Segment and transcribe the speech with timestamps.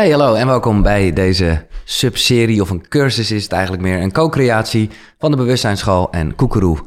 [0.00, 4.00] Hey, hallo en welkom bij deze subserie of een cursus is het eigenlijk meer.
[4.02, 6.78] Een co-creatie van de Bewustzijnsschool en Koekeroe.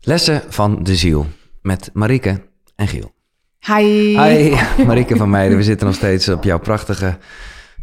[0.00, 1.26] Lessen van de ziel
[1.62, 2.40] met Marieke
[2.76, 3.12] en Giel.
[3.66, 4.18] Hi.
[4.20, 4.54] Hi,
[4.86, 5.56] Marieke van Meijden.
[5.56, 7.18] We zitten nog steeds op jouw prachtige,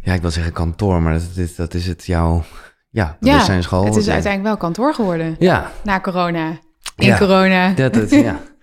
[0.02, 2.44] ja ik wil zeggen kantoor, maar dat, is- dat is het jouw,
[2.90, 3.84] ja, Ja, Bewustzijnsschool.
[3.84, 4.12] het is Ja.
[4.12, 5.36] uiteindelijk wel kantoor geworden.
[5.38, 6.48] Ja, Na corona.
[6.96, 7.18] In Ja.
[7.18, 7.72] corona.
[7.72, 8.40] dat, dat, ja.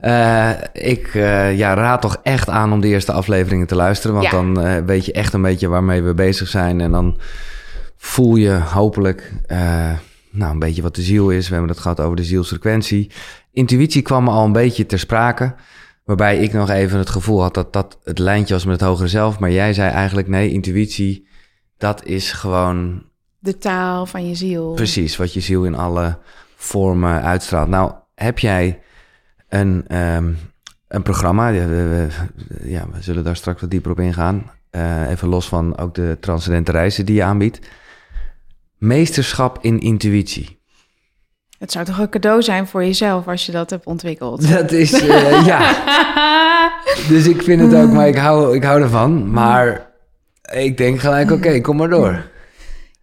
[0.00, 4.16] Eh, ik eh, ja, raad toch echt aan om de eerste afleveringen te luisteren.
[4.16, 4.32] Want Ja.
[4.32, 6.80] dan eh, weet je echt een beetje waarmee we bezig zijn.
[6.80, 7.18] En dan
[7.96, 9.90] voel je hopelijk eh,
[10.30, 11.46] nou, een beetje wat de ziel is.
[11.48, 13.10] We hebben het gehad over de zielsfrequentie.
[13.52, 15.54] Intuïtie kwam al een beetje ter sprake.
[16.04, 19.08] Waarbij ik nog even het gevoel had dat dat het lijntje was met het hogere
[19.08, 19.38] zelf.
[19.38, 21.26] Maar jij zei eigenlijk nee, intuïtie,
[21.78, 23.02] dat is gewoon
[23.38, 24.72] De taal van je ziel.
[24.72, 26.18] Precies, wat je ziel in alle
[26.56, 27.68] vormen uitstraalt.
[27.68, 28.80] Nou, heb jij
[29.50, 30.32] een, ehm,
[30.88, 31.48] een programma?
[31.48, 34.50] Ja, we, we- ja, we zullen daar straks wat dieper op ingaan.
[34.70, 37.58] Eh, even los van ook de transcendente reizen die je aanbiedt.
[38.78, 40.58] Meesterschap in intuïtie.
[41.58, 44.48] Het zou toch een cadeau zijn voor jezelf als je dat hebt ontwikkeld.
[44.52, 45.74] Dat is, eh, ja.
[47.08, 49.30] Dus ik vind het ook, maar ik hou, ik hou ervan.
[49.30, 49.90] Maar
[50.52, 52.28] ik denk gelijk, oké, kom maar door.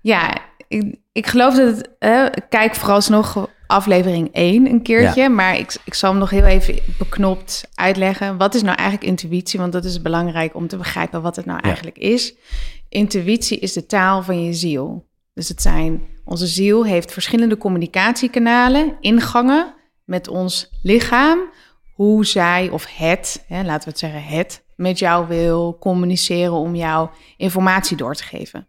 [0.01, 1.89] Ja, ik, ik geloof dat het...
[1.99, 5.29] eh, kijk vooralsnog aflevering 1 een keertje.
[5.29, 8.37] Maar ik, ik zal hem nog heel even beknopt uitleggen.
[8.37, 9.59] Wat is nou eigenlijk intuïtie?
[9.59, 11.63] Want dat is belangrijk om te begrijpen wat het nou Ja.
[11.63, 12.33] eigenlijk is.
[12.89, 15.05] Intuïtie is de taal van je ziel.
[15.33, 16.01] Dus het zijn...
[16.25, 19.73] Onze ziel heeft verschillende communicatiekanalen, ingangen
[20.05, 21.39] met ons lichaam.
[21.93, 26.75] Hoe zij of het, hè, laten we het zeggen het, met jou wil communiceren om
[26.75, 28.67] jou informatie door te geven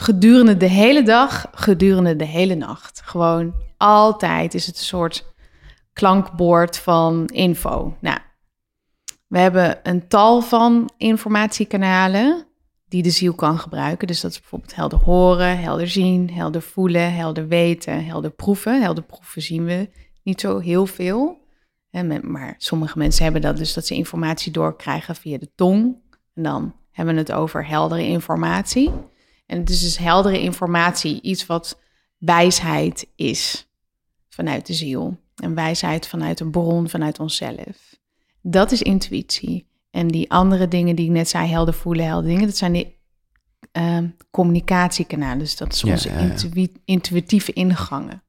[0.00, 3.00] gedurende de hele dag, gedurende de hele nacht.
[3.04, 5.34] Gewoon altijd is het een soort
[5.92, 7.96] klankbord van info.
[8.00, 8.18] Nou,
[9.26, 12.46] we hebben een tal van informatiekanalen
[12.88, 14.06] die de ziel kan gebruiken.
[14.06, 18.82] Dus dat is bijvoorbeeld helder horen, helder zien, helder voelen, helder weten, helder proeven.
[18.82, 19.90] Helder proeven zien we
[20.22, 21.46] niet zo heel veel.
[22.22, 25.96] Maar sommige mensen hebben dat dus dat ze informatie doorkrijgen via de tong.
[26.34, 28.90] En dan hebben we het over heldere informatie.
[29.48, 31.80] En het is dus heldere informatie, iets wat
[32.18, 33.68] wijsheid is
[34.28, 35.20] vanuit de ziel.
[35.36, 37.96] En wijsheid vanuit een bron, vanuit onszelf.
[38.42, 39.66] Dat is intuïtie.
[39.90, 42.96] En die andere dingen die ik net zei, helder voelen, helder dingen, dat zijn die
[43.72, 45.38] ehm, communicatiekanalen.
[45.38, 46.20] Dus dat is onze ja, ja.
[46.20, 48.22] intuï- intuïtieve ingangen.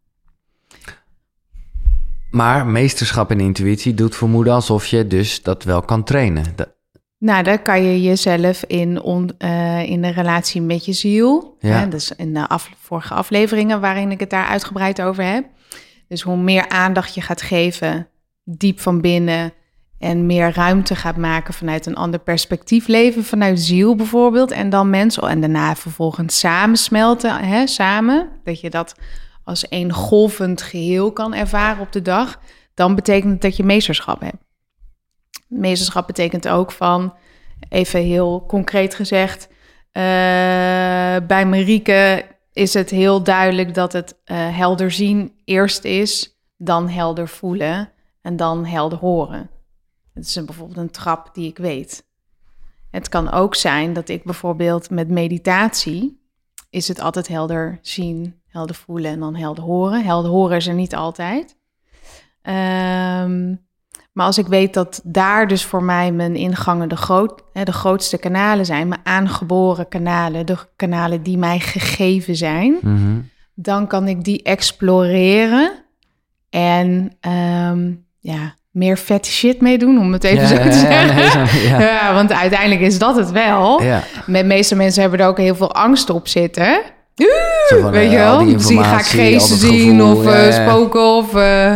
[2.32, 6.44] Maar meesterschap in intuïtie doet vermoeden alsof je dus dat wel kan trainen.
[6.56, 6.78] Dat-
[7.20, 11.56] Nou, daar kan je jezelf in, on, eh, in de relatie met je ziel.
[11.60, 11.80] Ja.
[11.80, 15.46] Hè, dus in de af, vorige afleveringen waarin ik het daar uitgebreid over heb.
[16.08, 18.08] Dus hoe meer aandacht je gaat geven,
[18.44, 19.54] diep van binnen.
[19.98, 24.52] En meer ruimte gaat maken vanuit een ander perspectief leven, vanuit ziel bijvoorbeeld.
[24.52, 28.30] En dan mensen, en daarna vervolgens samensmelten, hè, samen.
[28.44, 28.96] Dat je dat
[29.44, 32.40] als één golvend geheel kan ervaren op de dag.
[32.74, 34.49] Dan betekent het dat je meesterschap hebt.
[35.50, 37.14] Meesterschap betekent ook van,
[37.70, 39.48] even heel concreet gezegd,
[39.92, 40.04] eh,
[41.28, 47.28] bij Marieke is het heel duidelijk dat het eh, helder zien eerst is, dan helder
[47.28, 49.50] voelen en dan helder horen.
[50.14, 52.08] Het is een, bijvoorbeeld een trap die ik weet.
[52.92, 56.20] Het kan ook zijn dat ik bijvoorbeeld met meditatie
[56.70, 60.04] is het altijd helder zien, helder voelen en dan helder horen.
[60.04, 61.58] Helder horen is er niet altijd.
[62.42, 63.56] Ehm,
[64.12, 67.72] maar als ik weet dat daar dus voor mij mijn ingangen de, groot, hè, de
[67.72, 73.20] grootste kanalen zijn, mijn aangeboren kanalen, de kanalen die mij gegeven zijn, Mhm.
[73.56, 75.72] dan kan ik die exploreren
[76.50, 81.70] en ehm, ja, meer vette shit mee doen, om het even Ja, zo te zeggen.
[81.70, 81.80] ja.
[81.82, 83.82] Ja, want uiteindelijk is dat het wel.
[84.26, 86.82] Met meeste mensen hebben er ook heel veel angst op zitten.
[87.82, 88.46] Van, Weet je eh, al wel?
[88.48, 91.74] die Zie, ga ik geesten zien of eh, spoken of eh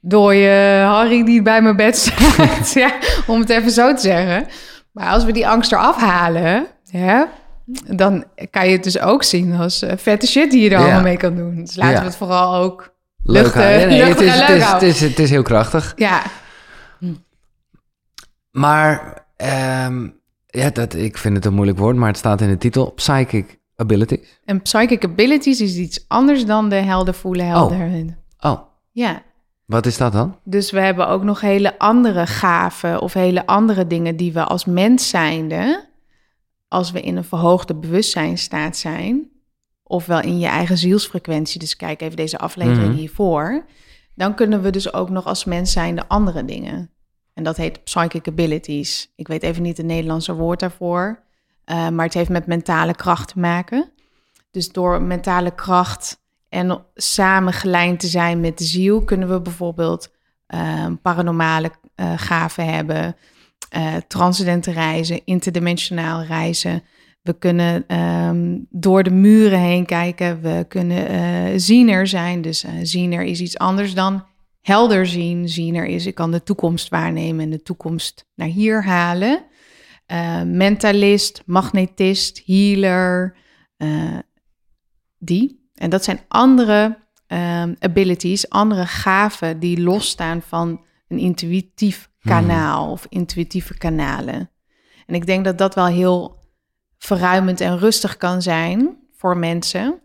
[0.00, 2.72] dooie Harry die bij mijn bed staat.
[2.82, 2.92] ja,
[3.26, 4.46] om het even zo te zeggen.
[4.92, 6.66] Maar als we die angst eraf halen,
[7.96, 10.82] dan kan je het dus ook zien als eh, vette shit die je er Ja.
[10.84, 11.54] allemaal mee kan doen.
[11.56, 11.98] Dus laten Ja.
[12.00, 14.88] we het vooral ook Leuk, luchten, nee, het, is, en het, leuk is, het, houden.
[14.88, 15.92] is, het, is, het is heel krachtig.
[15.96, 16.22] Ja,
[18.50, 20.08] Maar ehm,
[20.46, 23.58] ja, dat, ik vind het een moeilijk woord, maar het staat in de titel Psychic
[23.76, 24.40] Abilities.
[24.44, 28.16] en psychic abilities is iets anders dan de helder voelen, helder.
[28.40, 28.58] Oh,
[28.92, 29.22] Ja,
[29.68, 30.38] wat is dat dan?
[30.44, 34.64] Dus we hebben ook nog hele andere gaven of hele andere dingen die we als
[34.64, 35.88] mens zijnde,
[36.68, 39.30] als we in een verhoogde bewustzijnstaat zijn,
[39.82, 42.98] ofwel in je eigen zielsfrequentie, dus kijk even deze aflevering Mhm.
[42.98, 43.64] hiervoor,
[44.14, 46.90] dan kunnen we dus ook nog als mens zijnde andere dingen.
[47.34, 49.12] En dat heet psychic abilities.
[49.16, 51.22] Ik weet even niet het Nederlandse woord daarvoor.
[51.66, 53.90] Uh, maar het heeft met mentale kracht te maken.
[54.50, 60.16] Dus door mentale kracht en samen gelijnd te zijn met de ziel, kunnen we bijvoorbeeld
[60.54, 63.16] uh, paranormale uh, gaven hebben,
[64.06, 66.82] transcendente reizen, interdimensionaal reizen.
[67.22, 70.40] We kunnen um, door de muren heen kijken.
[70.40, 72.42] We kunnen uh, ziener zijn.
[72.42, 74.26] Dus ziener is iets anders dan
[74.60, 75.48] helder zien.
[75.48, 79.44] Ziener is, ik kan de toekomst waarnemen en de toekomst naar hier halen.
[80.44, 83.36] Mentalist, magnetist, healer,
[85.18, 85.67] die.
[85.78, 92.32] En dat zijn andere um, abilities, andere gaven die losstaan van een intuïtief hmm.
[92.32, 94.50] kanaal of intuïtieve kanalen.
[95.06, 96.36] En ik denk dat dat wel heel
[96.98, 100.00] verruimend en rustig kan zijn voor mensen.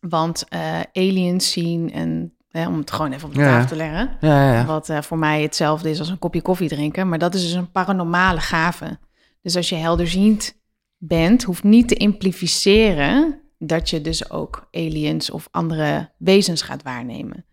[0.00, 4.16] Want uh, aliens zien en om het gewoon even op de tafel te leggen.
[4.20, 7.08] Ja, ja, wat uh, voor mij hetzelfde is als een kopje koffie drinken.
[7.08, 8.98] Maar dat is dus een paranormale gave.
[9.42, 10.60] Dus als je helderziend
[10.98, 17.44] bent, hoeft niet te implificeren dat je dus ook aliens of andere wezens gaat waarnemen.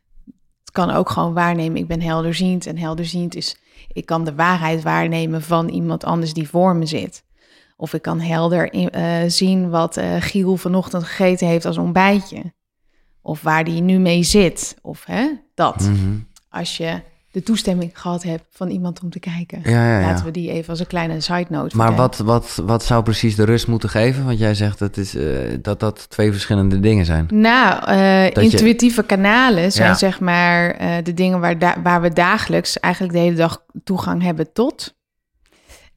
[0.59, 2.65] Het kan ook gewoon waarnemen, ik ben helderziend.
[2.65, 3.57] En helderziend is,
[3.87, 7.23] ik kan de waarheid waarnemen van iemand anders die voor me zit.
[7.77, 12.53] Of ik kan helder uh, zien wat uh, Giel vanochtend gegeten heeft als ontbijtje.
[13.21, 14.77] Of waar die nu mee zit.
[14.81, 15.79] Of hè, dat.
[15.79, 16.17] Mhm.
[16.49, 17.01] Als je
[17.33, 19.61] de toestemming gehad hebt van iemand om te kijken.
[19.63, 21.77] Ja, ja, Laten we die even als een kleine side note.
[21.77, 24.25] Maar wat, wat, wat zou precies de rust moeten geven?
[24.25, 27.27] Want jij zegt dat, is, uh, dat dat twee verschillende dingen zijn.
[27.29, 27.91] Nou,
[28.31, 33.63] intuïtieve kanalen zijn zeg maar de dingen waar, waar we dagelijks eigenlijk de hele dag
[33.83, 34.95] toegang hebben tot.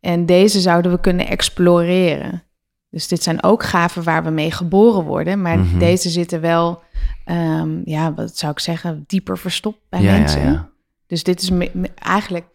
[0.01, 2.43] En deze zouden we kunnen exploreren.
[2.91, 5.43] Dus dit zijn ook gaven waar we mee geboren worden.
[5.43, 5.79] Maar mhm.
[5.79, 6.83] deze zitten wel,
[7.27, 10.71] um, ja, wat zou ik zeggen, dieper verstopt bij mensen.
[11.07, 11.51] Dus dit is
[11.95, 12.47] eigenlijk,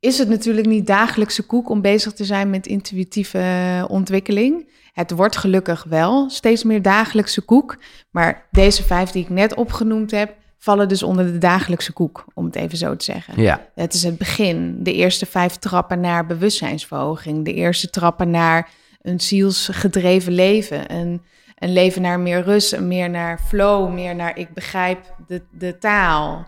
[0.00, 4.68] is het natuurlijk niet dagelijkse koek om bezig te zijn met intuïtieve ontwikkeling.
[4.92, 7.78] Het wordt gelukkig wel steeds meer dagelijkse koek.
[8.10, 12.44] Maar deze vijf die ik net opgenoemd heb, vallen dus onder de dagelijkse koek, om
[12.44, 13.42] het even zo te zeggen.
[13.42, 13.68] Ja.
[13.74, 18.70] Het is het begin, de eerste vijf trappen naar bewustzijnsverhoging, de eerste trappen naar
[19.02, 21.22] een zielsgedreven leven, een,
[21.58, 26.46] een leven naar meer rust, meer naar flow, meer naar ik begrijp de, de taal.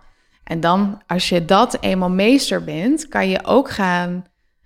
[0.51, 4.25] En dan, als je dat eenmaal meester bent, kan je ook gaan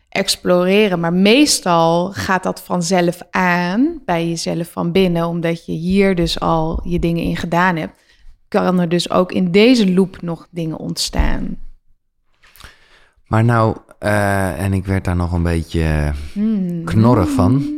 [0.09, 1.01] exploreren.
[1.01, 6.81] Maar meestal gaat dat vanzelf aan bij jezelf van binnen, omdat je hier dus al
[6.85, 8.03] je dingen in gedaan hebt
[8.49, 11.59] kan er dus ook in deze loop nog dingen ontstaan.
[13.27, 16.85] Maar nou, uh, en ik werd daar nog een beetje hmm.
[16.85, 17.73] knorrig van.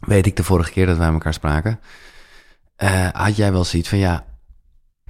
[0.00, 1.80] Weet ik de vorige keer dat wij elkaar spraken.
[2.82, 4.24] Uh, had jij wel zoiets van, ja,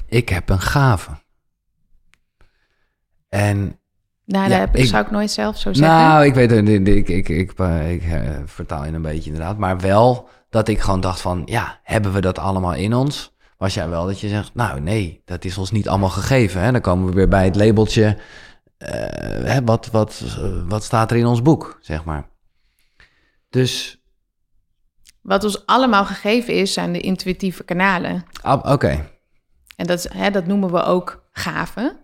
[0.06, 1.11] ik heb een gave.
[3.34, 3.78] En
[4.25, 5.96] nou, dat ik, zou ik nooit zelf zo zeggen.
[5.96, 7.58] Nou, ik weet het, ik, ik, ik, ik,
[7.88, 9.58] ik uh, vertaal je een beetje inderdaad.
[9.58, 13.32] Maar wel dat ik gewoon dacht van, ja, hebben we dat allemaal in ons?
[13.56, 16.60] was jij wel dat je zegt, nou nee, dat is ons niet allemaal gegeven.
[16.60, 16.72] Hè?
[16.72, 18.19] Dan komen we weer bij het labeltje,
[18.78, 18.88] uh,
[19.44, 20.22] hè, wat, wat,
[20.69, 22.28] wat staat er in ons boek, zeg maar.
[23.50, 24.02] Dus...
[25.20, 28.25] Wat ons allemaal gegeven is, zijn de intuïtieve kanalen.
[28.42, 29.08] Ah, Oké.
[29.76, 32.04] En dat, hè, dat noemen we ook gaven.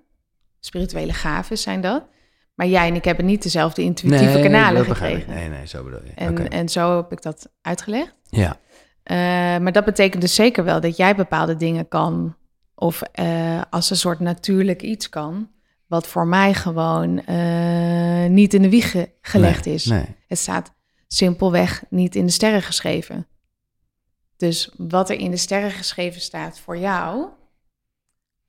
[0.60, 2.08] Spirituele gaven zijn dat.
[2.54, 5.34] Maar jij en ik hebben niet dezelfde intuïtieve nee, kanalen gekregen.
[5.34, 6.12] Nee, nee, zo bedoel je.
[6.14, 8.14] En, en zo heb ik dat uitgelegd.
[8.28, 8.56] Ja.
[9.04, 9.16] Uh,
[9.62, 12.36] maar dat betekent dus zeker wel dat jij bepaalde dingen kan.
[12.74, 15.50] Of uh, als een soort natuurlijk iets kan.
[15.86, 19.84] Wat voor mij gewoon uh, niet in de wieg gelegd is.
[19.84, 20.04] Nee.
[20.26, 20.74] Het staat
[21.06, 23.26] simpelweg niet in de sterren geschreven.
[24.36, 27.28] Dus wat er in de sterren geschreven staat voor jou,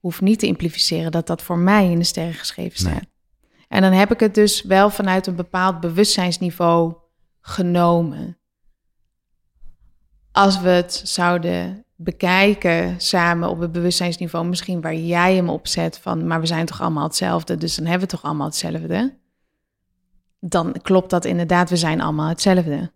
[0.02, 2.92] hoeft niet te implificeren dat dat voor mij in de sterren geschreven staat.
[2.92, 3.10] Nee.
[3.68, 6.94] En dan heb ik het dus wel vanuit een bepaald bewustzijnsniveau
[7.42, 8.42] genomen
[10.32, 15.98] als we het zouden bekijken samen op het bewustzijnsniveau, misschien waar jij hem op zet
[15.98, 19.18] van, maar we zijn toch allemaal hetzelfde, dus dan hebben we toch allemaal hetzelfde.
[20.40, 22.92] Dan klopt dat inderdaad, we zijn allemaal hetzelfde.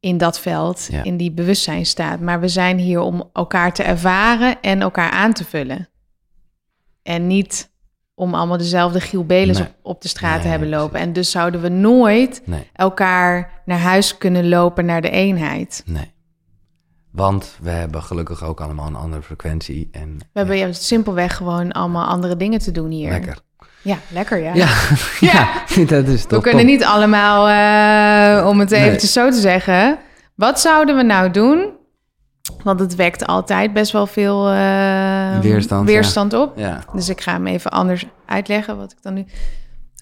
[0.00, 2.20] In dat veld, in die bewustzijnstaat.
[2.20, 5.88] Maar we zijn hier om elkaar te ervaren en elkaar aan te vullen.
[7.02, 7.70] En niet
[8.14, 11.00] om allemaal dezelfde Giel Belis op, de straat te hebben lopen.
[11.00, 15.82] En dus zouden we nooit elkaar naar huis kunnen lopen naar de eenheid.
[15.86, 16.12] Nee.
[17.10, 19.88] Want we hebben gelukkig ook allemaal een andere frequentie.
[19.92, 23.10] En, we hebben ja, simpelweg gewoon allemaal andere dingen te doen hier.
[23.10, 23.38] Lekker.
[23.82, 24.54] Ja, lekker ja.
[24.64, 24.68] Ja,
[25.20, 25.84] ja.
[25.84, 27.48] dat is toch We kunnen niet allemaal,
[28.40, 29.98] uh, om het even zo te zeggen...
[30.34, 31.76] Wat zouden we nou doen
[32.64, 36.52] want het wekt altijd best wel veel uh, weerstand, weerstand op.
[36.58, 36.84] Ja.
[36.92, 39.24] Dus ik ga hem even anders uitleggen wat ik dan nu.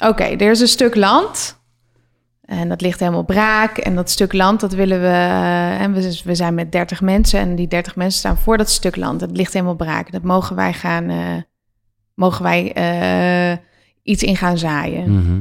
[0.06, 1.58] Oké, er is een stuk land.
[2.44, 3.78] En dat ligt helemaal braak.
[3.78, 5.06] En dat stuk land, dat willen we.
[5.06, 7.40] eh, en we, we zijn met 30 mensen.
[7.40, 9.20] En die 30 mensen staan voor dat stuk land.
[9.20, 10.12] Dat ligt helemaal braak.
[10.12, 11.08] Dat mogen wij gaan.
[11.10, 11.42] eh,
[12.14, 13.58] mogen wij eh,
[14.06, 15.12] iets in gaan zaaien.
[15.12, 15.40] Mhm.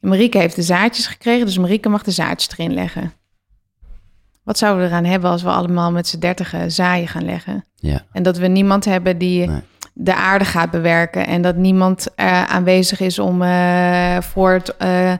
[0.00, 3.12] Marieke heeft de zaadjes gekregen, dus Marieke mag de zaadjes erin leggen.
[4.42, 7.64] Wat zouden we eraan hebben als we allemaal met z'n dertigen zaaien gaan leggen?
[7.74, 8.02] Ja.
[8.12, 9.60] En dat we niemand hebben die Nee.
[9.94, 11.26] de aarde gaat bewerken.
[11.26, 15.12] En dat niemand eh, aanwezig is om eh, voor, het, eh,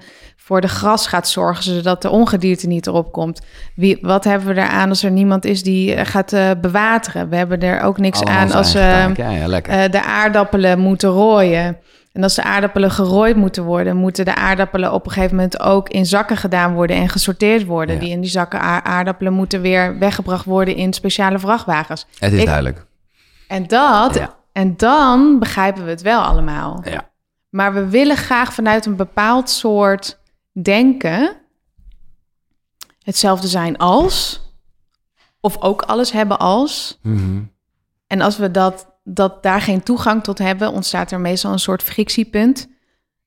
[0.51, 3.41] voor de gras gaat zorgen, zodat de ongedierte niet erop komt.
[3.75, 7.29] Wie, wat hebben we eraan als er niemand is die eh, gaat eh, bewateren?
[7.29, 8.73] We hebben er ook niks Allemaal aan als.
[8.73, 11.79] Ja, ja, eh, de aardappelen moeten rooien.
[12.13, 15.89] En als de aardappelen gerooid moeten worden, moeten de aardappelen op een gegeven moment ook
[15.89, 17.95] in zakken gedaan worden en gesorteerd worden.
[17.95, 18.01] Ja.
[18.01, 22.07] Die in die zakken aardappelen moeten weer weggebracht worden in speciale vrachtwagens.
[22.19, 22.87] het is ik- duidelijk.
[23.49, 24.21] En dat,
[24.53, 26.83] en dan begrijpen we het wel allemaal.
[26.85, 27.09] Ja.
[27.51, 30.20] Maar we willen graag vanuit een bepaald soort
[30.63, 31.37] denken
[33.03, 34.41] hetzelfde zijn als,
[35.41, 36.99] of ook alles hebben als.
[37.03, 37.43] Mhm.
[38.07, 41.83] En als we dat, dat daar geen toegang tot hebben, ontstaat er meestal een soort
[41.83, 42.69] frictiepunt.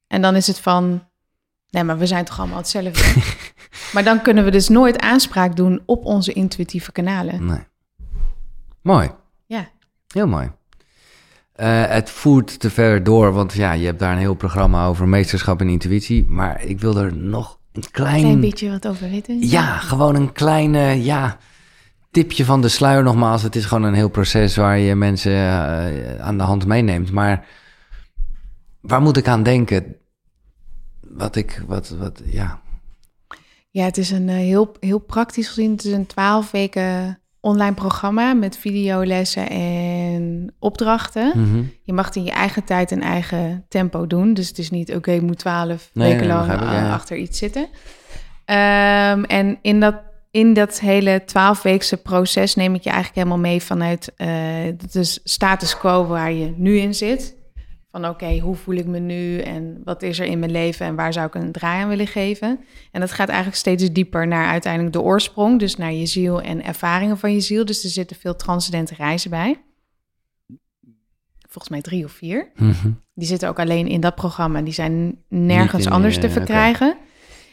[0.08, 1.08] En dan is het van,
[1.70, 3.22] nee, maar we zijn toch allemaal hetzelfde.
[3.94, 7.46] maar dan kunnen we dus nooit aanspraak doen op onze intuïtieve kanalen.
[7.46, 7.68] Nee.
[8.82, 9.12] Mooi.
[9.46, 9.70] Ja.
[10.08, 10.52] Heel mooi.
[11.54, 15.08] Eh, het voert te ver door, want ja, je hebt daar een heel programma over
[15.08, 16.26] meesterschap en intuïtie.
[16.26, 18.22] Maar ik wil er nog een klein...
[18.22, 19.48] Klein beetje wat over weten.
[19.48, 21.38] Ja, gewoon een kleine ja,
[22.12, 23.42] tipje van de sluier nogmaals.
[23.42, 27.12] Het is gewoon een heel proces waar je mensen eh, aan de hand meeneemt.
[27.12, 27.46] Maar
[28.82, 29.96] waar moet ik aan denken?
[31.02, 32.62] Wat ik, wat, wat, ja.
[33.70, 35.72] Ja, het is een eh, heel, heel praktisch gezien.
[35.72, 41.32] Het is een twaalf weken online programma met videolessen en opdrachten.
[41.36, 41.64] Mhm.
[41.84, 44.34] Je mag het in je eigen tijd en eigen tempo doen.
[44.34, 47.38] Dus het is niet, oké, ik moet twaalf Nee, weken lang ja, eh, achter iets
[47.38, 47.68] zitten.
[48.46, 49.96] Ehm, en in dat,
[50.32, 54.28] in dat hele twaalfweekse proces neem ik je eigenlijk helemaal mee vanuit eh,
[54.92, 57.36] de status quo waar je nu in zit.
[57.94, 60.96] Van oké, hoe voel ik me nu en wat is er in mijn leven en
[60.96, 62.60] waar zou ik een draai aan willen geven?
[62.92, 66.64] En dat gaat eigenlijk steeds dieper naar uiteindelijk de oorsprong, dus naar je ziel en
[66.64, 67.66] ervaringen van je ziel.
[67.66, 69.64] Dus er zitten veel transcendente reizen bij.
[71.40, 72.52] Volgens mij drie of vier.
[72.56, 72.92] Mhm.
[73.14, 74.62] Die zitten ook alleen in dat programma.
[74.62, 76.36] Die zijn nergens in, anders eh, te oké.
[76.36, 76.98] verkrijgen.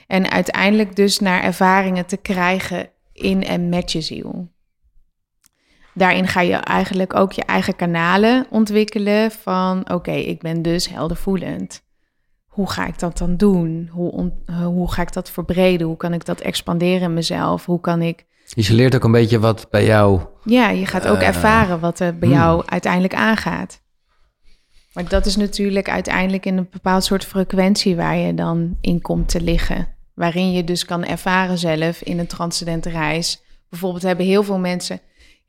[0.07, 4.49] En uiteindelijk dus naar ervaringen te krijgen in en met je ziel.
[5.95, 9.91] Daarin ga je eigenlijk ook je eigen kanalen ontwikkelen van...
[9.93, 11.83] oké, ik ben dus heldervoelend.
[12.47, 13.89] Hoe ga ik dat dan doen?
[13.93, 15.87] Hoe, on- eh, hoe ga ik dat verbreden?
[15.87, 17.67] Hoe kan ik dat expanderen in mezelf?
[17.67, 18.25] Hoe kan ik...
[18.55, 20.21] Dus je leert ook een beetje wat bij jou...
[20.45, 22.39] Ja, je gaat ook Eh, ervaren wat er bij hmm.
[22.39, 23.81] jou uiteindelijk aangaat.
[24.93, 29.29] Maar dat is natuurlijk uiteindelijk in een bepaald soort frequentie waar je dan in komt
[29.29, 29.89] te liggen.
[30.15, 33.43] Waarin je dus kan ervaren zelf in een transcendente reis.
[33.69, 35.01] Bijvoorbeeld hebben heel veel mensen,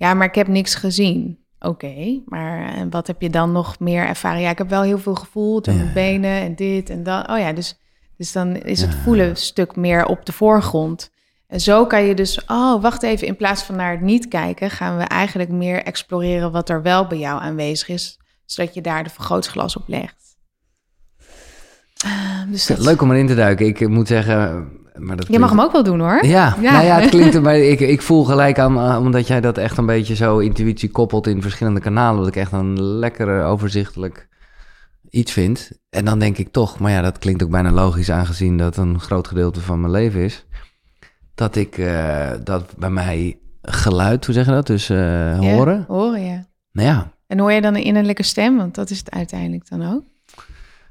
[0.01, 1.39] ja, maar ik heb niks gezien.
[1.59, 4.41] Oké, maar wat heb je dan nog meer ervaren?
[4.41, 5.81] Ja, ik heb wel heel veel gevoeld en Ja.
[5.81, 7.29] mijn benen en dit en dat.
[7.29, 7.79] Oh ja, dus,
[8.17, 11.11] dus dan is het voelen een stuk meer op de voorgrond.
[11.47, 14.69] En zo kan je dus, oh, wacht even, in plaats van naar het niet kijken,
[14.69, 19.03] gaan we eigenlijk meer exploreren wat er wel bij jou aanwezig is, zodat je daar
[19.03, 20.37] de vergrootglas op legt.
[22.47, 23.65] Dus dat, Leuk om erin te duiken.
[23.65, 24.69] Ik moet zeggen...
[24.97, 26.25] Maar dat Je mag hem ook wel doen hoor.
[26.25, 26.71] Ja, Ja.
[26.71, 29.77] Nou ja het klinkt maar ik, ik voel gelijk aan, eh, omdat jij dat echt
[29.77, 34.27] een beetje zo intuïtie koppelt in verschillende kanalen, wat ik echt een lekker overzichtelijk
[35.09, 35.71] iets vind.
[35.89, 38.99] En dan denk ik toch, maar ja, dat klinkt ook bijna logisch aangezien dat een
[38.99, 40.45] groot gedeelte van mijn leven is,
[41.35, 44.97] dat ik, eh, dat bij mij geluid, hoe zeg je dat, dus eh,
[45.41, 45.85] Ja, horen.
[45.87, 46.45] Horen, ja.
[46.71, 48.57] Nou ja, En hoor je dan een innerlijke stem?
[48.57, 50.03] Want dat is het uiteindelijk dan ook.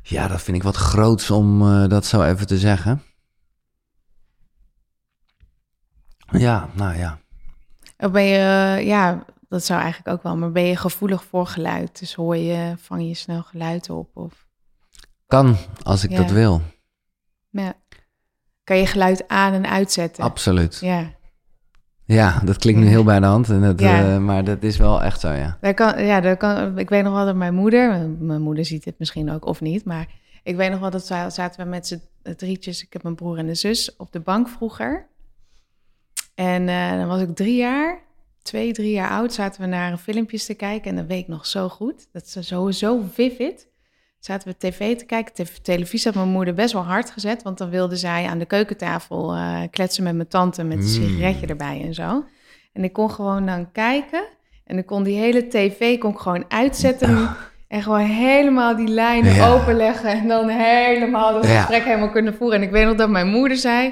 [0.02, 3.02] ja, dat vind ik wat groots om dat zo even te zeggen.
[6.30, 7.18] Ja, nou ja.
[7.98, 11.98] Of ben je, ja, dat zou eigenlijk ook wel, maar ben je gevoelig voor geluid?
[11.98, 14.16] Dus hoor je, vang je snel geluid op?
[14.16, 14.46] Of
[15.26, 16.16] Kan, als ik Ja.
[16.16, 16.62] dat wil.
[17.50, 17.72] ja.
[18.64, 20.24] kan je geluid aan en uitzetten?
[20.24, 20.78] Absoluut.
[20.80, 21.10] Ja,
[22.04, 24.02] Ja, dat klinkt nu heel bij de hand, en dat, Ja.
[24.14, 25.58] eh, maar dat is wel echt zo, ja.
[25.60, 28.64] daar kan, ja daar kan, ik weet nog wel dat mijn moeder, mijn- mijn moeder
[28.64, 30.06] ziet het misschien ook of niet, maar
[30.42, 32.02] ik weet nog wel dat za- zaten we met z'n
[32.36, 35.08] drietjes, ik heb een broer en een zus, op de bank vroeger.
[36.34, 37.98] En eh, dan was ik drie jaar,
[38.42, 41.28] twee, drie jaar oud, zaten we naar een filmpjes te kijken en dat weet ik
[41.28, 42.08] nog zo goed.
[42.12, 43.68] Dat is zo, zo vivid.
[44.20, 45.34] Zaten we tv te kijken.
[45.34, 48.44] Te- televisie had mijn moeder best wel hard gezet, want dan wilde zij aan de
[48.46, 50.88] keukentafel eh, kletsen met mijn tante met een Mm.
[50.90, 52.24] sigaretje erbij en zo.
[52.72, 54.24] En ik kon gewoon dan kijken
[54.64, 57.28] en ik kon die hele tv kon ik gewoon uitzetten
[57.68, 59.52] En gewoon helemaal die lijnen Ja.
[59.52, 61.60] openleggen en dan helemaal dat Ja.
[61.60, 62.56] gesprek helemaal kunnen voeren.
[62.58, 63.84] En ik weet nog dat mijn moeder zei,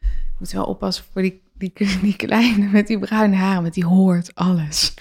[0.00, 1.72] je moet wel oppassen voor die, die,
[2.02, 4.94] die kleine met die bruine haren, want die hoort alles.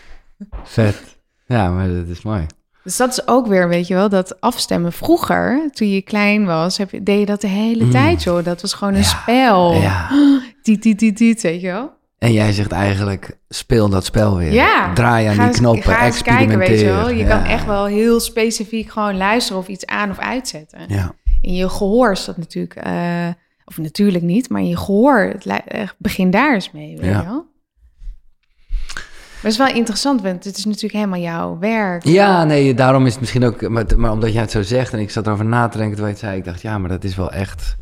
[0.64, 1.18] Vet.
[1.48, 2.46] Ja, maar dat is mooi.
[2.84, 4.92] Dus dat is ook weer, weet je wel, dat afstemmen.
[4.94, 7.92] Vroeger, toen je klein was, heb je, deed je dat de hele Mm.
[7.92, 8.44] tijd, joh.
[8.44, 9.06] Dat was gewoon een Ja.
[9.06, 9.74] spel.
[9.74, 10.10] Ja.
[10.64, 11.94] Tiet, tiet, tiet, weet je wel.
[12.18, 14.52] En jij zegt eigenlijk, speel dat spel weer.
[14.54, 14.94] Ja.
[14.94, 17.10] Draai aan die eens- knoppen, ga eens kijken, weet je wel.
[17.10, 20.80] Je kan echt wel heel specifiek gewoon luisteren of iets aan of uitzetten.
[20.88, 21.14] Ja.
[21.42, 23.28] In je gehoor is dat natuurlijk, eh,
[23.66, 27.20] of natuurlijk niet, maar je gehoor, het, eh, begin daar eens mee, weet Ja.
[27.20, 27.54] je wel.
[28.94, 32.04] Maar het is wel interessant, want het is natuurlijk helemaal jouw werk.
[32.04, 33.70] Ja, nee, daarom is het misschien ook...
[33.70, 36.16] Maar, maar omdat jij het zo zegt en ik zat erover na te denken terwijl
[36.16, 36.38] je het zei...
[36.38, 37.76] Ik dacht, ja, maar dat is wel echt...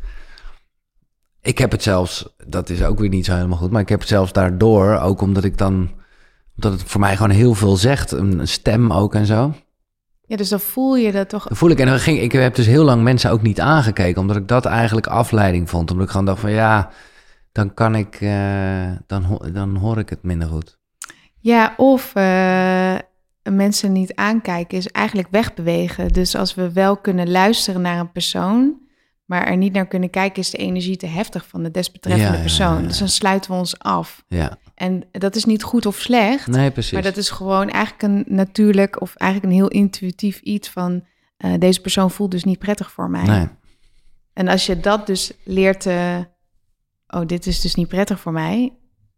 [1.42, 2.34] Ik heb het zelfs...
[2.46, 3.70] Dat is ook weer niet zo helemaal goed.
[3.70, 5.90] Maar ik heb het zelfs daardoor, ook omdat ik dan...
[6.56, 8.12] Omdat het voor mij gewoon heel veel zegt.
[8.12, 9.54] Een stem ook en zo.
[10.26, 11.46] Ja, dus dan voel je dat toch.
[11.48, 11.78] Dan voel ik...
[11.78, 14.20] En dan ging, ik heb dus heel lang mensen ook niet aangekeken.
[14.20, 15.90] Omdat ik dat eigenlijk afleiding vond.
[15.90, 16.90] Omdat ik gewoon dacht van, ja...
[17.52, 18.14] Dan kan ik...
[18.20, 20.78] eh, dan, dan hoor ik het minder goed.
[21.40, 22.94] Ja, of eh,
[23.42, 26.08] mensen niet aankijken is eigenlijk wegbewegen.
[26.08, 28.74] Dus als we wel kunnen luisteren naar een persoon,
[29.24, 32.36] maar er niet naar kunnen kijken, is de energie te heftig van de desbetreffende Ja,
[32.36, 32.80] ja, persoon.
[32.82, 32.86] ja.
[32.88, 34.24] Dus dan sluiten we ons af.
[34.28, 36.92] Ja, En dat is niet goed of slecht, nee, precies.
[36.92, 41.04] maar dat is gewoon eigenlijk een natuurlijk of eigenlijk een heel intuïtief iets van
[41.36, 43.24] eh, deze persoon voelt dus niet prettig voor mij.
[43.24, 43.48] Nee,
[44.32, 46.26] En als je dat dus leert te,
[47.06, 48.72] oh, dit is dus niet prettig voor mij.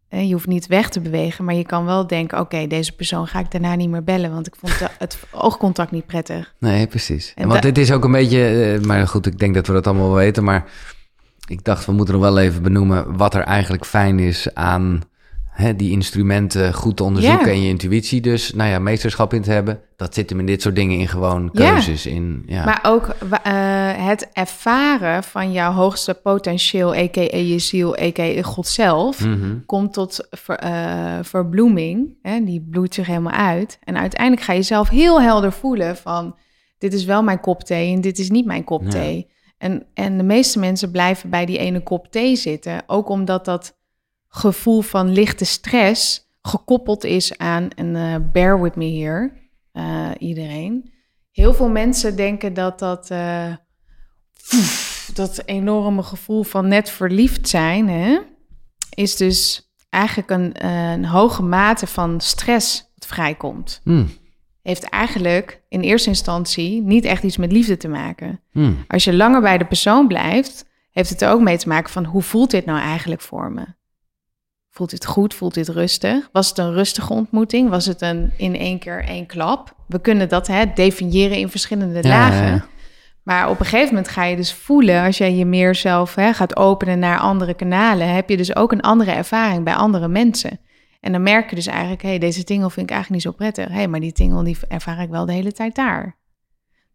[0.09, 3.39] Je hoeft niet weg te bewegen, maar je kan wel denken, oké, deze persoon ga
[3.39, 6.53] ik daarna niet meer bellen, want ik vond het oogcontact niet prettig.
[6.59, 7.33] Nee, precies.
[7.35, 9.87] En Want dit is ook een beetje, eh, maar goed, ik denk dat we dat
[9.87, 10.65] allemaal wel weten, maar
[11.47, 15.01] ik dacht, we moeten nog wel even benoemen wat er eigenlijk fijn is aan
[15.57, 19.51] hè, die instrumenten goed te onderzoeken en je intuïtie dus, nou ja, meesterschap in te
[19.51, 19.79] hebben.
[19.95, 22.43] Dat zit hem in dit soort dingen in gewoon keuzes in.
[22.45, 23.07] Ja, Maar ook
[23.43, 23.51] eh,
[24.07, 27.37] het ervaren van jouw hoogste potentieel, a.k.a.
[27.37, 28.41] je ziel, a.k.a.
[28.41, 29.57] God zelf, Mhm.
[29.65, 32.17] komt tot ver- eh, verbloeming.
[32.21, 32.43] Hè?
[32.43, 33.79] Die bloeit zich helemaal uit.
[33.83, 36.35] En uiteindelijk ga je zelf heel helder voelen van...
[36.77, 38.89] dit is wel mijn kop thee en dit is niet mijn kop Ja.
[38.89, 39.27] thee.
[39.57, 42.83] En, en de meeste mensen blijven bij die ene kop thee zitten.
[42.87, 43.76] Ook omdat dat
[44.37, 47.69] gevoel van lichte stress gekoppeld is aan...
[47.75, 49.31] en eh, bear with me here,
[49.71, 50.93] eh, iedereen.
[51.31, 53.09] Heel veel mensen denken dat dat...
[53.11, 53.53] eh,
[55.13, 57.89] dat enorme gevoel van net verliefd zijn...
[57.89, 58.19] Hè?
[58.97, 63.81] is dus eigenlijk een, een hoge mate van stress wat vrijkomt.
[63.83, 64.05] Hm,
[64.61, 68.39] Heeft eigenlijk in eerste instantie niet echt iets met liefde te maken.
[68.51, 68.71] hm.
[68.87, 72.05] Als je langer bij de persoon blijft, heeft het er ook mee te maken van
[72.05, 73.65] hoe voelt dit nou eigenlijk voor me?
[74.77, 75.33] Voelt dit goed?
[75.33, 76.29] Voelt dit rustig?
[76.31, 77.69] Was het een rustige ontmoeting?
[77.69, 79.75] Was het een in één keer één klap?
[79.87, 82.47] We kunnen dat hè, definiëren in verschillende Ja, lagen.
[82.47, 82.65] ja.
[83.23, 86.33] Maar op een gegeven moment ga je dus voelen, als jij je meer zelf hè,
[86.33, 90.59] gaat openen naar andere kanalen, heb je dus ook een andere ervaring bij andere mensen.
[90.99, 93.37] En dan merk je dus eigenlijk, hé, hey, deze tingle vind ik eigenlijk niet zo
[93.37, 93.67] prettig.
[93.67, 96.15] Hé, hey, maar die tingle die ervaar ik wel de hele tijd daar.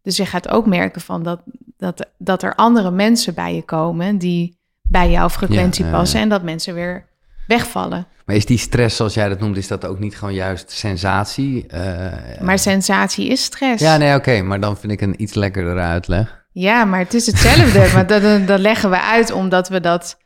[0.01, 1.41] Dus je gaat ook merken van dat,
[1.77, 6.29] dat, dat er andere mensen bij je komen die bij jouw frequentie Ja, passen en
[6.29, 7.11] dat mensen weer
[7.47, 8.07] wegvallen.
[8.25, 11.67] Maar is die stress, zoals jij dat noemt, is dat ook niet gewoon juist sensatie?
[11.67, 13.83] Eh, Maar sensatie is stress.
[13.83, 16.45] Ja, nee, oké, maar dan vind ik een iets lekkerdere uitleg.
[16.51, 17.89] Ja, maar het is hetzelfde.
[17.93, 20.17] maar dat, dat- leggen we uit omdat we dat...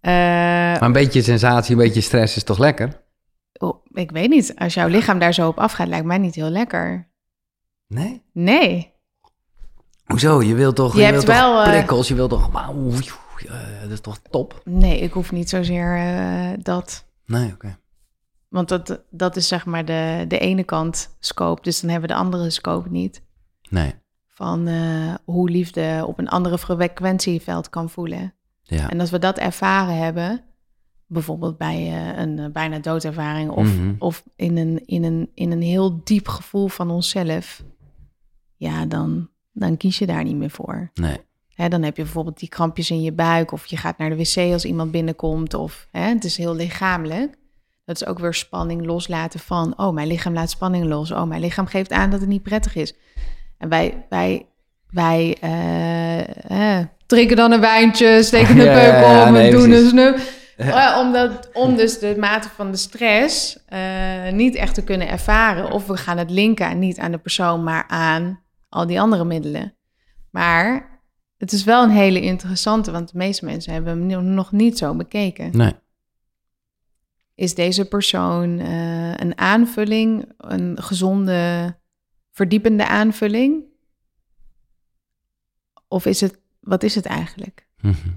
[0.00, 3.00] eh, Maar een beetje sensatie, een beetje stress is toch lekker?
[3.58, 4.52] Oh, ik weet niet.
[4.56, 7.10] Als jouw lichaam daar zo op afgaat, lijkt mij niet heel lekker.
[7.86, 8.22] Nee?
[8.32, 8.92] Nee.
[10.04, 10.42] Hoezo?
[10.42, 12.50] Je wilt toch, Je je hebt wilt toch wel, eh, prikkels, je wilt toch...
[13.44, 14.60] eh, dat is toch top?
[14.64, 17.06] Nee, ik hoef niet zozeer eh, dat.
[17.26, 17.78] Nee, oké.
[18.48, 21.62] Want dat, dat is zeg maar de, de ene kant scope.
[21.62, 23.22] Dus dan hebben we de andere scope niet.
[23.68, 23.94] Nee,
[24.26, 28.34] Van eh, hoe liefde op een andere frequentieveld kan voelen.
[28.62, 28.90] ja.
[28.90, 30.44] En als we dat ervaren hebben,
[31.06, 33.94] bijvoorbeeld bij een bijna doodervaring of, Mhm.
[33.98, 37.64] of in, een, in, een, in een heel diep gevoel van onszelf,
[38.56, 40.90] ja, dan, dan kies je daar niet meer voor.
[40.94, 41.16] Nee,
[41.56, 44.52] Dan heb je bijvoorbeeld die krampjes in je buik of je gaat naar de wc
[44.52, 47.34] als iemand binnenkomt of het is heel lichamelijk.
[47.84, 51.10] Dat is ook weer spanning loslaten van, oh, mijn lichaam laat spanning los.
[51.10, 52.94] Oh, mijn lichaam geeft aan dat het niet prettig is.
[53.58, 54.46] En wij, wij,
[54.90, 59.50] wij eh, eh, drinken dan een wijntje, steken een peuk ja, ja, om nee, en
[59.50, 60.40] doen een snuff.
[60.56, 65.70] Eh, omdat, om dus de mate van de stress eh, niet echt te kunnen ervaren.
[65.70, 69.74] Of we gaan het linken niet aan de persoon, maar aan al die andere middelen.
[70.30, 70.91] Maar
[71.42, 74.94] het is wel een hele interessante, want de meeste mensen hebben hem nog niet zo
[74.94, 75.56] bekeken.
[75.56, 75.72] nee.
[77.34, 81.74] Is deze persoon eh, een aanvulling, een gezonde
[82.30, 83.64] verdiepende aanvulling?
[85.88, 87.66] Of is het, wat is het eigenlijk?
[87.80, 88.08] Mhm.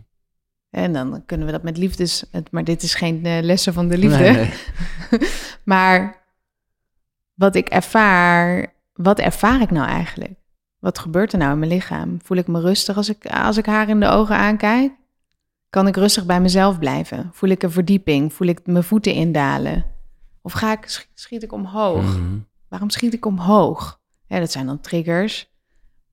[0.70, 3.88] En dan kunnen we dat met liefdes, het- maar dit is geen eh, lessen van
[3.88, 4.18] de liefde.
[4.18, 4.34] Nee,
[5.12, 5.30] nee.
[5.64, 6.24] Maar
[7.34, 10.40] wat ik ervaar, wat ervaar ik nou eigenlijk?
[10.86, 12.18] Wat gebeurt er nou in mijn lichaam?
[12.24, 14.92] Voel ik me rustig als ik, als ik haar in de ogen aankijk?
[15.70, 17.30] Kan ik rustig bij mezelf blijven?
[17.34, 18.34] Voel ik een verdieping?
[18.34, 19.86] Voel ik mijn voeten indalen?
[20.42, 22.04] Of ga ik, sch- schiet ik omhoog?
[22.18, 22.38] Mhm.
[22.70, 24.00] Waarom schiet ik omhoog?
[24.28, 25.50] Dat zijn dan triggers.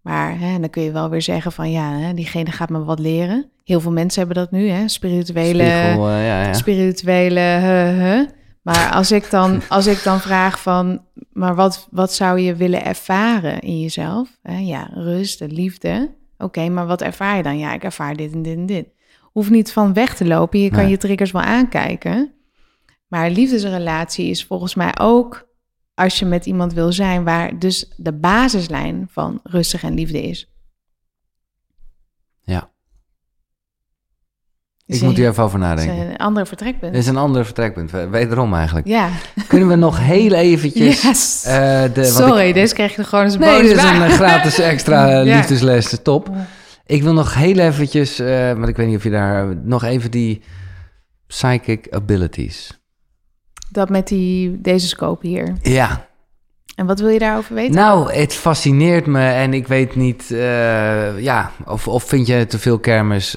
[0.01, 2.99] Maar hè, dan kun je wel weer zeggen van ja, hè, diegene gaat me wat
[2.99, 3.51] leren.
[3.65, 4.89] Heel veel mensen hebben dat nu, hè?
[4.89, 6.53] Spirituele, Spiegel, eh, ja, ja.
[6.53, 8.29] spirituele.
[8.63, 12.85] Maar als ik, dan, als ik dan vraag van, maar wat, wat zou je willen
[12.85, 14.39] ervaren in jezelf?
[14.43, 16.15] Hè, ja, rust, de liefde.
[16.39, 17.59] Oké, maar wat ervaar je dan?
[17.59, 18.89] Ja, ik ervaar dit en dit en dit.
[19.21, 20.61] Hoeft niet van weg te lopen.
[20.61, 20.91] Je kan Nee.
[20.91, 22.33] je triggers wel aankijken.
[23.09, 25.49] Maar liefdesrelatie is volgens mij ook
[25.95, 30.51] als je met iemand wil zijn waar dus de basislijn van rustig en liefde is.
[32.43, 32.72] Ja.
[34.93, 36.11] Is Ik moet hier even over is nadenken.
[36.11, 36.93] een ander vertrekpunt.
[36.93, 37.91] Dit is een ander vertrekpunt.
[37.91, 38.87] We- Wederom eigenlijk.
[38.87, 39.09] Ja,
[39.49, 41.03] Kunnen we nog heel eventjes...
[41.09, 41.45] yes.
[41.47, 41.53] eh,
[41.83, 44.11] de, want ik- Sorry, deze krijg je gewoon eens Nee, bonus dit is een eh,
[44.11, 45.37] gratis extra eh, Ja.
[45.37, 45.99] liefdesles.
[46.03, 46.31] Top.
[46.87, 48.19] Ik wil nog heel eventjes,
[48.57, 49.57] want ik weet niet of je daar...
[49.63, 50.43] Nog even die
[51.27, 52.81] psychic abilities.
[53.71, 55.53] Dat met die, deze scope hier.
[55.63, 56.07] Ja,
[56.77, 57.75] En wat wil je daarover weten?
[57.75, 60.25] nou, het fascineert me en ik weet niet...
[61.19, 63.37] ja, of, of vind je te veel kermis...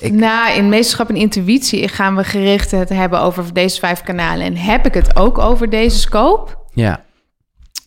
[0.00, 4.02] eh, ik- Nou, in meesterschap en intuïtie gaan we gericht het hebben over deze vijf
[4.02, 4.46] kanalen.
[4.46, 6.50] En heb ik het ook over deze scope?
[6.74, 7.04] ja,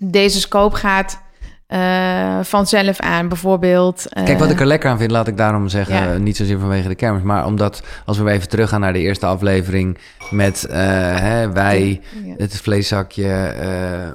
[0.01, 1.21] Deze scope gaat
[1.67, 3.27] eh, vanzelf aan.
[3.27, 4.05] Bijvoorbeeld...
[4.09, 6.13] eh, Kijk, wat ik er lekker aan vind, laat ik daarom zeggen, Ja.
[6.13, 9.25] eh, niet zozeer vanwege de kermis, maar omdat als we even teruggaan naar de eerste
[9.25, 9.97] aflevering
[10.29, 10.77] met eh,
[11.19, 12.33] hè, wij, Ja.
[12.37, 14.13] het vleeszakje, eh, eh,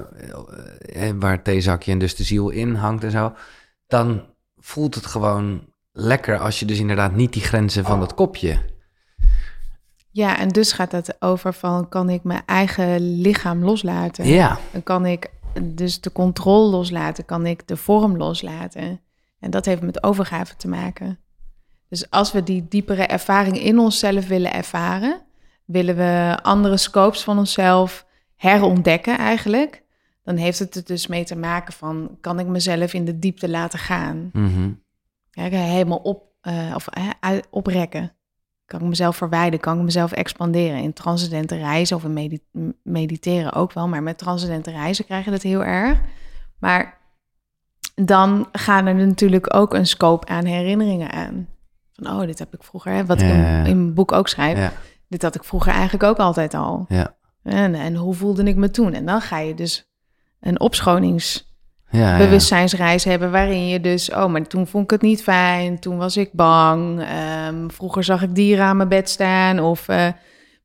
[1.19, 3.33] waar het theezakje en dus de ziel in hangt en zo,
[3.87, 4.23] dan
[4.59, 5.61] voelt het gewoon
[5.97, 8.59] lekker als je dus inderdaad niet die grenzen van dat kopje.
[10.11, 11.89] Ja, en dus gaat het over van...
[11.89, 14.27] kan ik mijn eigen lichaam loslaten?
[14.27, 15.29] Ja, Dan kan ik
[15.61, 19.01] dus de controle loslaten, kan ik de vorm loslaten.
[19.39, 21.19] En dat heeft met overgave te maken.
[21.89, 25.21] Dus als we die diepere ervaring in onszelf willen ervaren,
[25.65, 28.05] willen we andere scopes van onszelf
[28.35, 29.83] herontdekken eigenlijk,
[30.23, 33.49] dan heeft het er dus mee te maken van, kan ik mezelf in de diepte
[33.49, 34.29] laten gaan?
[34.33, 34.71] mhm.
[35.43, 36.87] Helemaal op, eh, of,
[37.19, 38.13] uit- oprekken.
[38.65, 39.59] Kan ik mezelf verwijden?
[39.59, 40.77] Kan ik mezelf expanderen?
[40.81, 42.41] In transcendente reizen of in
[42.83, 43.87] mediteren ook wel.
[43.87, 45.99] Maar met transcendente reizen krijg je dat heel erg.
[46.59, 46.97] Maar
[47.95, 51.47] dan gaan er natuurlijk ook een scope aan herinneringen aan.
[51.93, 53.63] Van, oh, dit heb ik vroeger, hè, wat ik Ja, in, ja.
[53.63, 54.57] in mijn boek ook schrijf.
[54.57, 54.71] ja,
[55.07, 56.85] Dit had ik vroeger eigenlijk ook altijd al.
[56.87, 58.93] ja, En, en hoe voelde ik me toen?
[58.93, 59.89] En dan ga je dus
[60.39, 61.54] een opschonings
[61.95, 62.17] ja, ja.
[62.17, 66.17] bewustzijnsreis hebben waarin je dus, oh, maar toen vond ik het niet fijn, toen was
[66.17, 70.07] ik bang, ehm, vroeger zag ik dieren aan mijn bed staan of eh,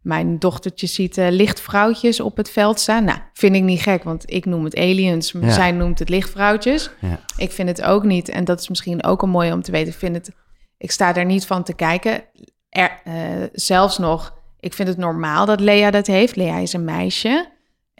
[0.01, 3.05] mijn dochtertje ziet eh, lichtvrouwtjes op het veld staan.
[3.05, 5.51] Nou, vind ik niet gek, want ik noem het aliens, Ja.
[5.51, 6.91] zij noemt het lichtvrouwtjes.
[7.01, 7.21] Ja.
[7.37, 9.93] Ik vind het ook niet, en dat is misschien ook een mooie om te weten,
[9.93, 10.31] ik vind het,
[10.79, 12.23] ik sta daar niet van te kijken.
[12.69, 13.15] Er, eh,
[13.53, 16.37] zelfs nog, ik vind het normaal dat Lea dat heeft.
[16.37, 17.49] Lea is een meisje.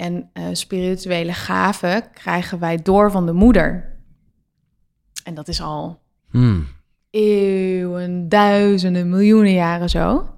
[0.01, 3.99] En eh, spirituele gaven krijgen wij door van de moeder.
[5.25, 6.67] En dat is al Hmm.
[7.11, 10.29] eeuwen, duizenden, miljoenen jaren zo.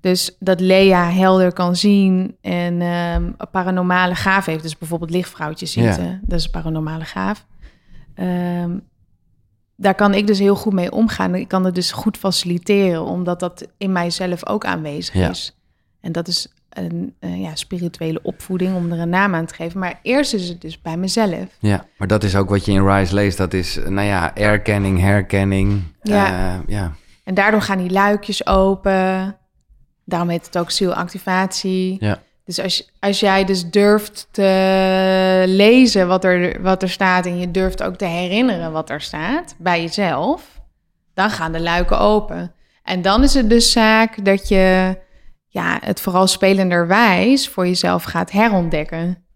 [0.00, 4.62] Dus dat Lea helder kan zien en ehm, een paranormale gaaf heeft.
[4.62, 5.98] Dus bijvoorbeeld lichtvrouwtjes Ja.
[5.98, 7.46] eh, dat is een paranormale gaaf.
[8.14, 8.78] Ehm,
[9.76, 11.34] daar kan ik dus heel goed mee omgaan.
[11.34, 15.28] Ik kan het dus goed faciliteren, omdat dat in mijzelf ook aanwezig Ja.
[15.30, 15.58] is.
[16.00, 19.80] En dat is een eh, ja, spirituele opvoeding, om er een naam aan te geven.
[19.80, 21.46] Maar eerst is het dus bij mezelf.
[21.58, 23.38] Ja, maar dat is ook wat je in Rise leest.
[23.38, 25.82] Dat is, eh, nou ja, erkenning, herkenning.
[26.02, 26.26] Ja.
[26.26, 26.92] Eh, ja.
[27.24, 29.36] En daardoor gaan die luikjes open.
[30.04, 31.96] Daarom heet het ook zielactivatie.
[32.00, 32.22] Ja.
[32.44, 37.26] Dus als, als jij dus durft te lezen wat er, wat er staat...
[37.26, 40.60] en je durft ook te herinneren wat er staat bij jezelf...
[41.14, 42.52] dan gaan de luiken open.
[42.82, 44.96] En dan is het dus zaak dat je
[45.62, 47.48] ja, het vooral spelenderwijs...
[47.48, 49.26] voor jezelf gaat herontdekken.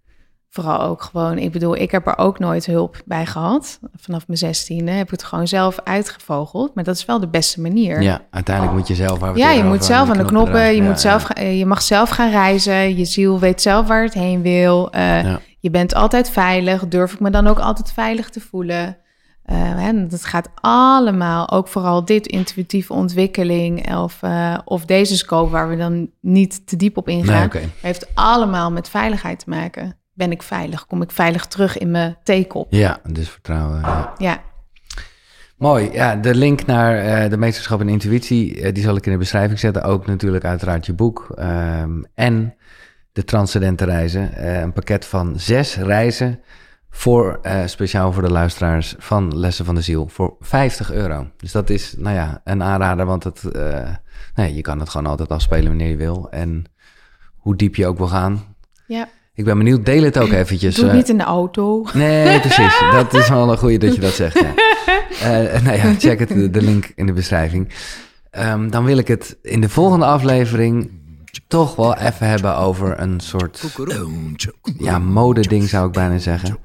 [0.50, 3.78] Vooral ook gewoon, ik bedoel, ik heb er ook nooit hulp bij gehad.
[3.96, 6.74] Vanaf mijn zestiende heb ik het gewoon zelf uitgevogeld.
[6.74, 8.02] Maar dat is wel de beste manier.
[8.02, 9.18] ja, uiteindelijk moet je zelf...
[9.18, 10.74] waar Ja, je moet zelf aan de knoppen.
[10.74, 12.96] Je, Ja, moet zelf, ga- eh, je mag zelf gaan reizen.
[12.96, 14.90] Je ziel weet zelf waar het heen wil.
[14.92, 15.40] Eh, Ja.
[15.58, 16.88] Je bent altijd veilig.
[16.88, 18.96] Durf ik me dan ook altijd veilig te voelen?
[19.44, 25.68] Hè, dat gaat allemaal, ook vooral dit intuïtieve ontwikkeling of, eh, of deze scope waar
[25.68, 29.96] we dan niet te diep op ingaan, Nee, heeft allemaal met veiligheid te maken.
[30.12, 30.87] ben ik veilig?
[30.87, 32.66] Kom ik veilig terug in mijn theekop?
[32.70, 33.81] Ja, dus vertrouwen.
[33.81, 34.12] Ja.
[34.18, 34.40] Ja,
[35.57, 35.90] Mooi.
[35.92, 39.59] Ja, de link naar eh, de meesterschap in intuïtie, die zal ik in de beschrijving
[39.59, 39.83] zetten.
[39.83, 41.33] Ook natuurlijk uiteraard je boek.
[41.37, 42.55] ehm, en
[43.12, 44.46] de transcendente reizen.
[44.62, 46.40] Een pakket van zes reizen
[46.94, 51.26] voor, eh, speciaal voor de luisteraars van Lessen van de Ziel, voor 50 euro.
[51.37, 53.88] Dus dat is, nou ja, een aanrader, want het, eh,
[54.35, 56.26] nee, je kan het gewoon altijd afspelen wanneer je wil.
[56.31, 56.64] En
[57.37, 58.57] hoe diep je ook wil gaan.
[58.87, 59.09] ja.
[59.35, 60.74] Ik ben benieuwd, deel het ook eventjes.
[60.74, 61.87] Doe het eh, niet in de auto.
[61.92, 62.81] Nee, precies.
[62.92, 64.38] Dat is wel een goede dat je dat zegt.
[64.38, 64.52] Ja.
[65.62, 67.72] Nou ja, check het, de, de link in de beschrijving.
[68.31, 70.90] Ehm, dan wil ik het in de volgende aflevering
[71.46, 73.64] toch wel even hebben over een soort
[74.78, 76.58] ja, modeding, zou ik bijna zeggen.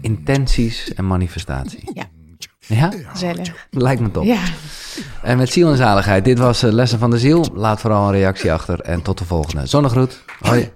[0.00, 1.90] Intenties en manifestatie.
[1.94, 2.04] Ja,
[2.68, 2.92] Ja,
[3.70, 4.24] lijkt me top.
[4.24, 4.42] Ja.
[5.22, 7.46] En met ziel en zaligheid, dit was eh, Lessen van de Ziel.
[7.54, 9.66] Laat vooral een reactie achter en tot de volgende.
[9.66, 10.24] Zonnegroet.
[10.40, 10.72] Hoi.